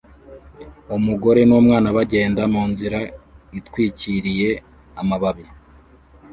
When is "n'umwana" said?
1.49-1.89